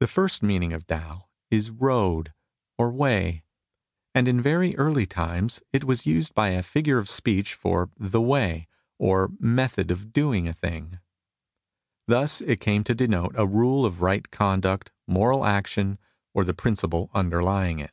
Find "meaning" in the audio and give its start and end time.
0.42-0.74